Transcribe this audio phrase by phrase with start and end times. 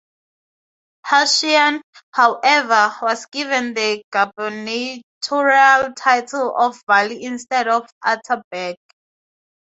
[1.05, 8.77] Husain, however, was given the gubernatorial title of vali instead of atabeg.